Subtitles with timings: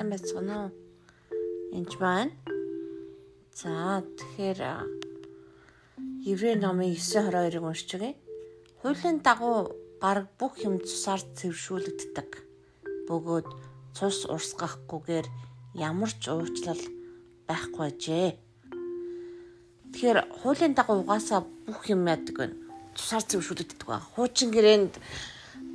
[0.00, 0.70] сайн байцгаана уу?
[1.76, 2.32] Энд байна.
[3.52, 4.60] За тэгэхээр
[6.24, 8.16] Еврей номын 9:22-ыг уншиж байгаа.
[8.80, 12.30] Хуулийн дагуу баг бүх юм цусаар цэвэршүүлэгддэг.
[13.12, 13.48] Бөгөөд
[13.92, 15.26] цус урсгахгүйгээр
[15.76, 16.80] ямар ч уучлал
[17.44, 18.40] байхгүй ажээ.
[19.92, 22.56] Тэгэхээр хуулийн дагуу угаасаа бүх юм яадаг байна.
[22.96, 24.00] Цусаар цэвэршүүлэгддэг ба.
[24.00, 24.96] Хуучин гэрээнд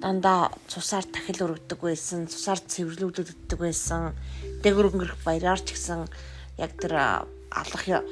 [0.05, 4.13] дандаа цусаар тахил өргөдөг байсан, цусаар цэвэрлүүлэгддэг байсан.
[4.61, 6.05] Дээгүр өнгөрөх баяраар ч гэсэн
[6.61, 8.05] яг тэр алах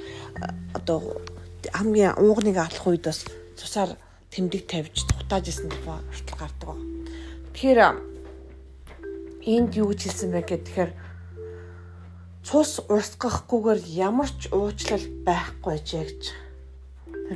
[0.73, 1.21] одоо
[1.69, 3.29] хамгийн уугныг алах үед бас
[3.61, 3.93] цусаар
[4.33, 6.81] тэмдэг тавьж тухтааж исэн тухай хүртэл гардаг ба.
[7.53, 7.79] Тэгэхээр
[9.53, 10.91] энд юу гэж хэлсэн бэ гэхээр
[12.41, 16.23] цус урсгахгүйгээр ямар ч уучлал байхгүй жээ гэж.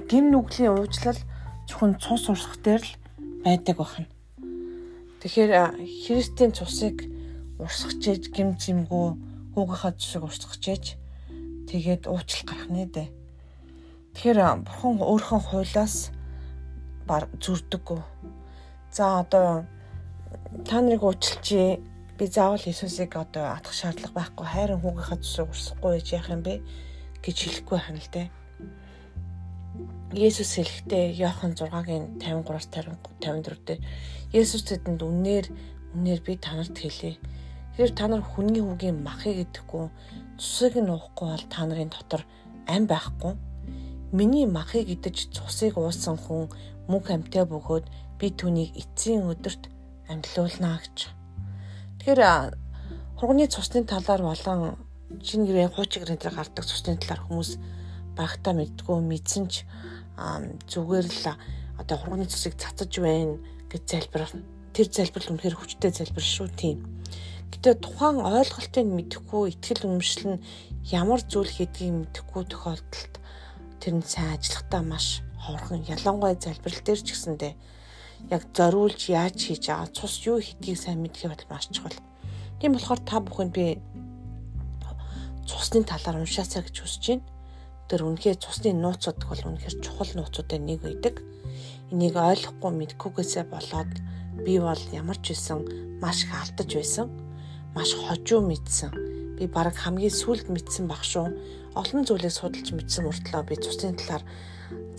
[0.09, 1.21] Гим нүглийн уучлал
[1.69, 2.97] зөвхөн цус урсгах дээр л
[3.45, 4.16] байдаг байна.
[5.21, 5.51] Тэгэхээр
[6.05, 7.09] Христийн цусыг
[7.57, 9.07] урсгаж ээж гим зэмгүү
[9.57, 10.85] хүүгийнхаа цусыг урсгаж ээж
[11.65, 13.09] тэгээд уучлал гарах нэ дээ.
[14.13, 16.13] Тэгэхээр бурхан өөрхөн хуулиас
[17.41, 18.01] зүрдэггүй.
[18.93, 19.65] За одоо
[20.69, 21.81] та нарыг уучлчи
[22.17, 26.61] би заавал Иесусыг одоо атах шаардлага байхгүй хайрын хүүгийнхаа цусыг урсгахгүй яах юм бэ
[27.25, 28.27] гэж хэлэхгүй байна л дээ.
[30.13, 33.81] Есүс хэлэхдээ Иохан 6-гийн 53-аас 54 дээр
[34.31, 35.45] Есүс тэдэнд үнээр
[35.95, 37.19] үнээр би танарт хэлье.
[37.75, 39.91] Тэгэхээр та нар хүний хүүгийн махыг идэхгүй
[40.39, 42.23] цусыг нь уухгүй бол та нарын дотор
[42.65, 43.33] ам байхгүй.
[44.15, 46.47] Миний махыг идэж цусыг уусан хүн
[46.87, 47.85] мөнх амьтаа бөгөөд
[48.19, 49.69] би түүнийг эцсийн өдөрт
[50.07, 50.97] амьдлуулнаа гэж.
[51.99, 52.21] Тэгэхээр
[53.19, 54.79] хурганы цусны талаар болон
[55.21, 57.51] шинэ гэрээ хуучин гэрээ дээр гардаг цусны талаар хүмүүс
[58.17, 59.63] багтаа мэддгүү мэдсэн ч
[60.17, 61.25] зүгээр л
[61.77, 63.37] одоо хурганы цусыг цацаж байна
[63.69, 64.41] гэж залбирна.
[64.73, 66.77] Тэр залбирал үнэхээр хүчтэй залбир шүү тийм.
[67.53, 70.41] Гэтэ тухайн ойлголтыг мэдэхгүй ихтгэл өмшлөн
[70.89, 73.13] ямар зүйл хийдгийг мэдэхгүй тохиолдолд
[73.79, 77.53] тэр нь сайн ажиллахтаа маш ховорхон ялангуяа залбирал дээр ч гэсэндээ
[78.33, 81.97] яг зориулж яаж хийж байгаа цус юу хийдгийг сайн мэдэх бол маш чухал.
[82.59, 83.77] Тийм болохоор та бүхэнд би
[85.47, 87.25] цусны талаар уншаасаа гэж хүсэж байна.
[87.87, 91.23] Тэр үнэхээр цусны нууцуд бол үнэхээр чухал нууцуудын нэг байдаг
[91.91, 93.91] энийг ойлгохгүй мэдхгүйгээсээ болоод
[94.43, 95.63] би бол ямар ч байсан
[96.03, 97.07] маш их алдаж байсан.
[97.71, 98.91] Маш хожуу мэдсэн.
[99.39, 101.31] Би баг хамгийн сүлд мэдсэн баг шүү.
[101.79, 104.23] Олон зүйлийг судалж мэдсэн мөртлөө би цусны талаар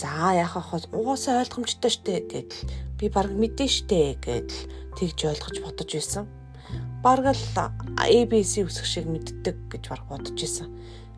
[0.01, 0.89] за яах вэ?
[0.97, 2.63] Угаасаа ойлгомжтой штэ гэдэл
[2.97, 4.65] би баг мэдэн штэ гэдэл
[4.97, 6.25] тэгж ойлгож бодож байсан.
[7.05, 7.45] Бараг л
[8.01, 10.73] ABC үсэх шиг мэддэг гэж баг бодож байсан.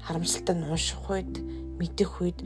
[0.05, 1.33] Харамсалтай нь унших үед
[1.79, 2.39] мэдэх үед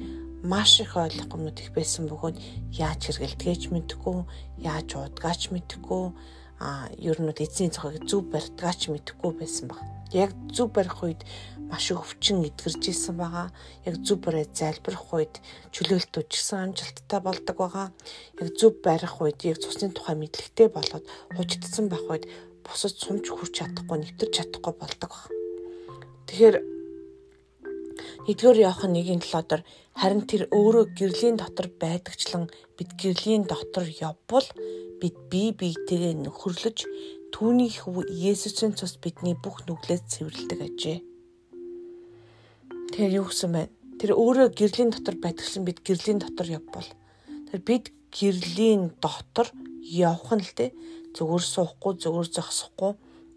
[0.44, 2.36] маш их ойлгомжтой их байсан бөгөөд
[2.76, 4.18] яаж хэрэгэлдгээч мэдэхгүй,
[4.60, 6.12] яаж уудгаач мэдэхгүй,
[6.60, 9.80] а ер нь эзний цохыг зөв барьдгаач мэдэхгүй байсан баг.
[10.12, 11.24] Яг зөв барих үед
[11.66, 13.48] маш өвчин эдгэрж исэн байгаа.
[13.88, 15.40] Яг зөв барай залбирах үед
[15.74, 17.88] чөлөөлт үжигсэн амжилттай болдог байгаа.
[18.38, 22.28] Яг зөв барих үед яг цусны тухай мэдлэгтэй болоод хужигдсан байх үед
[22.62, 25.24] бусад сумж хүрч чадахгүй, нэвтэрч чадахгүй болдог баг.
[26.28, 26.56] Тэгэхээр
[28.24, 29.20] Нэгдүгээр Иохан 1-7
[29.52, 29.62] дээр
[30.00, 34.48] харин тэр өөрөө гэрлийн дотор байдагчлан бид гэрлийн дотор явбал
[34.96, 36.88] бид бие биетэйгээ нөхөрлөж
[37.36, 40.98] түүний хөв Есүсийн цус бидний бүх нүглээс цэвэрлдэг ажээ.
[42.96, 43.68] Тэр юу гэсэн бэ?
[44.00, 46.88] Тэр өөрөө гэрлийн дотор байдагчлан бид гэрлийн дотор явбал
[47.52, 49.52] тэр бид гэрлийн дотор
[49.84, 50.72] явах нь л дээ
[51.12, 52.92] зүгээр суухгүй зүгээр зогсохгүй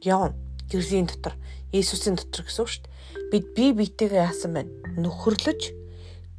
[0.07, 1.35] явна гэрлийн дотор
[1.71, 2.97] Есүсийн дотор гэсэн үг шүү дээ
[3.31, 4.71] бид бие биетэйгээ яасан байна?
[4.95, 5.61] Нөхөрлөж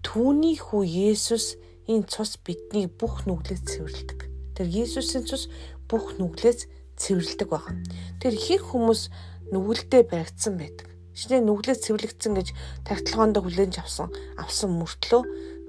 [0.01, 4.21] түүний хүү Есүс энэ цус бидний бүх нүглээс цэвэрлдэг.
[4.57, 5.53] Тэр Есүсийн цус
[5.89, 6.65] бүх нүглээс
[6.97, 7.85] цэвэрлдэг байна.
[8.21, 9.13] Тэр ихэнх хүмүүс
[9.53, 10.89] нүгэлдээ баригдсан байдаг.
[11.19, 12.49] Шинэ нүглээс цэвэрлэгдсэн гэж
[12.87, 14.09] тагтлагоонд хүлээн авсан
[14.39, 15.23] авсан мөртлөө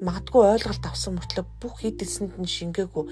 [0.06, 3.04] магадгүй ойлголт авсан мөртлөө бүх эд эсэнд нь шингээгүй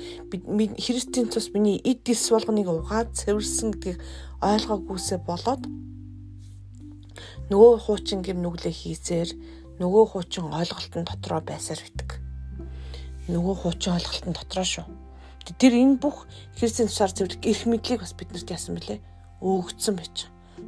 [0.77, 3.97] Христийн цус миний эд эс болгоныг угаад цэвэрсэн гэдгийг
[4.45, 5.65] ойлгоогүйсээ болоод
[7.49, 9.29] нөгөө хуучин гим нүглээ хийсээр
[9.81, 12.17] нөгөө хуучин ойлголтын дотроо байсаар битг.
[13.29, 14.85] Нөгөө хуучин ойлголтын дотроо шүү.
[15.61, 16.27] Тэр энэ бүх
[16.57, 18.99] Христийн тусаар зөвлөх эрх мэдлийг бас биднэрт яасан бэлээ?
[19.39, 20.27] Өөгдсөн байж.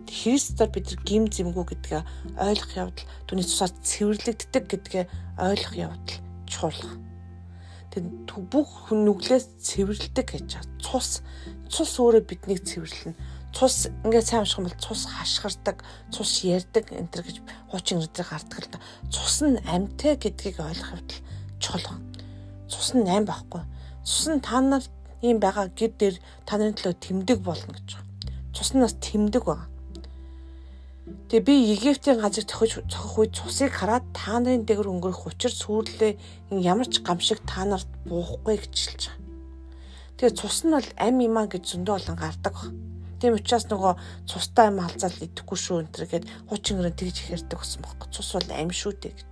[0.10, 2.02] Христээр бид гим зэмгүү гэдгээ
[2.38, 5.06] ойлгох явдал түүний тусаар цэвэрлэгддэг гэдгээ
[5.38, 6.98] ойлгох явдал чухал.
[7.90, 8.04] Тэг
[8.54, 10.50] бүх нүглээс цэвэрлдэг гэж
[10.82, 11.26] цус
[11.70, 13.18] цус өөрөө биднийг цэвэрлэнэ
[13.54, 15.82] цус ингээд сайн унших юм бол цус хашгирдаг,
[16.14, 17.38] цус ярддаг энэ төр гэж
[17.74, 18.80] хуучин өдрөөр гардаг л да.
[19.10, 21.18] Цус нь амьтай гэдгийг ойлгох хэвэл
[21.58, 21.98] чухал.
[22.70, 23.66] Цус нь аим байхгүй.
[24.06, 24.86] Цус нь та нар
[25.26, 26.16] ийм байгаа гэр дээр
[26.46, 27.98] та нарын төлөө тэмдэг болно гэж.
[28.54, 29.66] Цус нь бас тэмдэг байна.
[31.30, 36.18] Тэгээ би Египтийн газар тохиж цохох үед цусыг хараад та нарын дээгүүр өнгөрөх учир сүрлээ
[36.58, 39.30] ямар ч гамшиг та нарт буухгүй гэж хэлж байгаа.
[40.18, 42.74] Тэгээ цус нь бол ам имаа гэж зөндөө болон гардаг баг.
[43.22, 43.94] Тийм учраас нөгөө
[44.26, 48.08] цустай ам алзаал идэхгүй шүү энэ төр гэд хучин гэрэн тэгж ихэрдэг болсон байхгүй.
[48.10, 49.32] Цус бол ам шүү дээ гэж.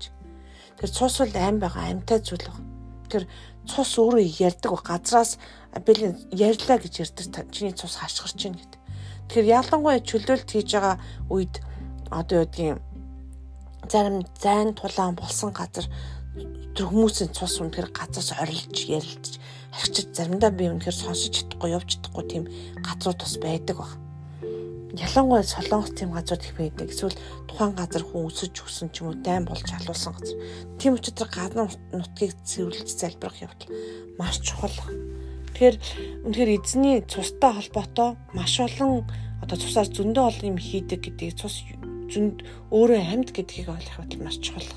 [0.77, 2.67] Тэр цус бол ам байгаа амтай зүйл байна.
[3.09, 3.23] Тэр
[3.65, 5.41] цус өөрөө ярьдаг газраас
[5.73, 8.81] бэлэн ярьлаа гэж ярьдаг чиний цус хашгирч байна гэдэг.
[9.27, 10.95] Тэгэхээр ялангуяа чөлөөлт хийж байгаа
[11.27, 11.55] үед
[12.11, 12.77] одоо юудгийн
[13.91, 15.85] зарим зайн тулаан болсон газар
[16.75, 19.39] тэр хүмүүсийн цус үнэхээр газраас орилж ярилж
[19.77, 22.43] ахичиж заримдаа би үнэхээр сонсож чадахгүй явж чадахгүй тийм
[22.81, 23.91] газрууд бас байдаг баг.
[24.97, 26.89] Ялангуяа солонгос тийм газар их байдаг.
[26.89, 30.37] Эсвэл тухайн газар хүн өсөж өгсөн ч юм уу дайм болж халуулсан газар.
[30.81, 33.69] Тийм учраас гадна нутгийг цэвэрлэж залбирах явдал
[34.17, 34.73] маш чухал.
[35.53, 35.75] Тэгэхээр
[36.25, 39.05] үнэхээр эзний цустай холбоотой маш олон
[39.43, 41.61] одоо цусаар зөндөө олон юм хийдэг гэдгийг цус
[42.11, 42.37] зөнд
[42.71, 44.71] өөрөө амьд гэдгийг ойлгох бол маш чухал.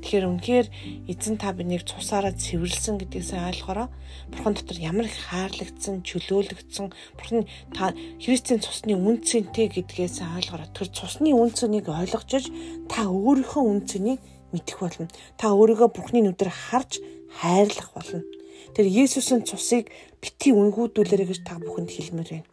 [0.00, 0.66] Тэгэхээр үнэхээр
[1.12, 3.92] эзэн та бинийг цусаараа цэвэрлсэн гэдгийг сайн ойлгохороо
[4.32, 6.88] бурхан дотор ямар их хаарлагдсан, чөлөөлөгдсөн,
[7.20, 7.44] бурхан
[7.76, 12.48] та Христийн цусны үн цэнтэй гэдгээ сайн ойлгохороо тэр цусны үн цэнийг ойлгож
[12.88, 14.20] та өөрийнхөө үн цэнийг
[14.56, 15.06] мэдэх болно.
[15.36, 16.98] Та өөрийгөө бурхны нүдээр харж
[17.38, 18.24] хайрлах болно.
[18.74, 22.48] Тэр Есүсийн цусыг бити үнгүүдүүлээрэй гэж та бүхэнд хэлмээр байна.